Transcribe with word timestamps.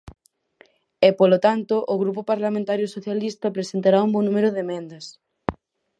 E, 1.07 1.09
polo 1.19 1.37
tanto, 1.45 1.75
o 1.93 1.95
Grupo 2.01 2.21
Parlamentario 2.31 2.87
Socialista 2.95 3.55
presentará 3.57 3.99
un 4.05 4.11
bo 4.15 4.21
número 4.27 4.49
de 4.51 4.61
emendas. 4.65 5.05